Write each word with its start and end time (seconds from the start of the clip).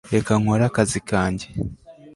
reka 0.13 0.31
nkore 0.41 0.63
akazi 0.69 0.99
kanjye 1.09 1.47